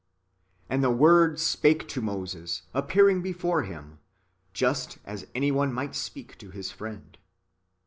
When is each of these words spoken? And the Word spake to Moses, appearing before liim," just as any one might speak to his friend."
And 0.67 0.83
the 0.83 0.89
Word 0.89 1.39
spake 1.39 1.87
to 1.89 2.01
Moses, 2.01 2.63
appearing 2.73 3.21
before 3.21 3.65
liim," 3.67 3.99
just 4.55 4.97
as 5.05 5.27
any 5.35 5.51
one 5.51 5.71
might 5.71 5.93
speak 5.93 6.39
to 6.39 6.49
his 6.49 6.71
friend." 6.71 7.19